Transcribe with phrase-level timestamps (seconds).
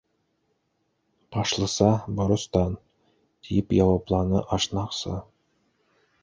[1.35, 1.89] —Башлыса,
[2.21, 5.21] боростан, —тип яуапланы ашнаҡсы.